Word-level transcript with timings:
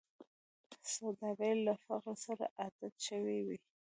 سوالګر 0.91 1.55
له 1.65 1.73
فقر 1.85 2.15
سره 2.25 2.45
عادت 2.59 2.93
شوی 3.07 3.37
وي 3.47 3.57